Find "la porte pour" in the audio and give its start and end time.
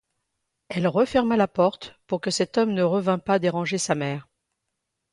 1.37-2.21